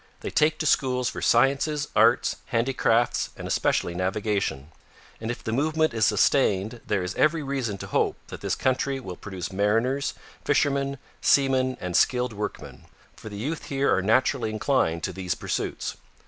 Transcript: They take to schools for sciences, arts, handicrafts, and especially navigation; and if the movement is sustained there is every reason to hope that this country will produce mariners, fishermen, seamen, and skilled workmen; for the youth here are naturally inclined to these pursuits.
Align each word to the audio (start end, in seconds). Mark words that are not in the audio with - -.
They 0.21 0.31
take 0.31 0.57
to 0.57 0.65
schools 0.65 1.09
for 1.09 1.21
sciences, 1.21 1.87
arts, 1.95 2.37
handicrafts, 2.47 3.29
and 3.37 3.47
especially 3.47 3.93
navigation; 3.93 4.71
and 5.19 5.29
if 5.29 5.43
the 5.43 5.51
movement 5.51 5.93
is 5.93 6.07
sustained 6.07 6.81
there 6.87 7.03
is 7.03 7.13
every 7.13 7.43
reason 7.43 7.77
to 7.77 7.85
hope 7.85 8.15
that 8.29 8.41
this 8.41 8.55
country 8.55 8.99
will 8.99 9.15
produce 9.15 9.53
mariners, 9.53 10.15
fishermen, 10.43 10.97
seamen, 11.21 11.77
and 11.79 11.95
skilled 11.95 12.33
workmen; 12.33 12.85
for 13.15 13.29
the 13.29 13.37
youth 13.37 13.65
here 13.65 13.93
are 13.95 14.01
naturally 14.01 14.49
inclined 14.49 15.03
to 15.03 15.13
these 15.13 15.35
pursuits. 15.35 15.97